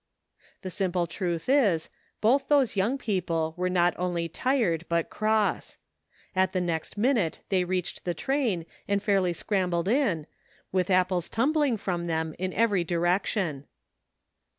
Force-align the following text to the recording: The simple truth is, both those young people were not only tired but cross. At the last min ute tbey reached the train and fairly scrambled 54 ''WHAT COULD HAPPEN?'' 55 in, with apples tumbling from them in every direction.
The 0.63 0.71
simple 0.71 1.05
truth 1.05 1.47
is, 1.47 1.87
both 2.21 2.47
those 2.47 2.75
young 2.75 2.97
people 2.97 3.53
were 3.55 3.69
not 3.69 3.93
only 3.99 4.27
tired 4.27 4.83
but 4.89 5.11
cross. 5.11 5.77
At 6.35 6.53
the 6.53 6.59
last 6.59 6.97
min 6.97 7.17
ute 7.17 7.37
tbey 7.51 7.67
reached 7.67 8.03
the 8.03 8.15
train 8.15 8.65
and 8.87 9.03
fairly 9.03 9.31
scrambled 9.31 9.85
54 9.85 10.01
''WHAT 10.01 10.07
COULD 10.07 10.07
HAPPEN?'' 10.07 10.27
55 10.73 10.73
in, 10.73 10.77
with 10.79 10.89
apples 10.89 11.29
tumbling 11.29 11.77
from 11.77 12.07
them 12.07 12.33
in 12.39 12.51
every 12.53 12.83
direction. 12.83 13.67